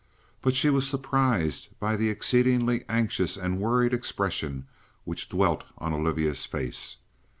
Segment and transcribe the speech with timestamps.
[0.41, 4.65] But she was surprised by the exceedingly anxious and worried expression
[5.05, 6.97] which dwelt on Olivia's face.